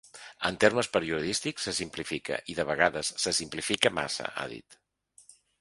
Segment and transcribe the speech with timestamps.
[0.49, 4.83] En termes periodístics se simplifica i de vegades se simplifica massa, ha dit.